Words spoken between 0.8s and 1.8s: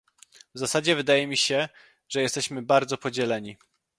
wydaje mi się,